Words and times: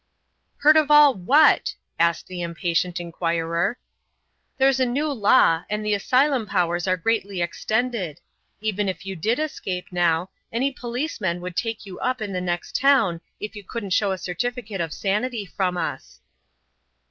"Heard 0.57 0.77
of 0.77 0.89
all 0.89 1.13
what?" 1.13 1.75
asked 1.99 2.25
the 2.25 2.41
impatient 2.41 2.99
inquirer. 2.99 3.77
"There's 4.57 4.79
a 4.79 4.85
new 4.87 5.11
law 5.11 5.59
now, 5.59 5.65
and 5.69 5.85
the 5.85 5.93
asylum 5.93 6.47
powers 6.47 6.87
are 6.87 6.97
greatly 6.97 7.39
extended. 7.39 8.19
Even 8.61 8.89
if 8.89 9.05
you 9.05 9.15
did 9.15 9.37
escape 9.37 9.91
now, 9.91 10.31
any 10.51 10.71
policeman 10.71 11.39
would 11.41 11.55
take 11.55 11.85
you 11.85 11.99
up 11.99 12.19
in 12.19 12.33
the 12.33 12.41
next 12.41 12.75
town 12.75 13.21
if 13.39 13.55
you 13.55 13.63
couldn't 13.63 13.91
show 13.91 14.11
a 14.11 14.17
certificate 14.17 14.81
of 14.81 14.91
sanity 14.91 15.45
from 15.45 15.77
us." 15.77 16.19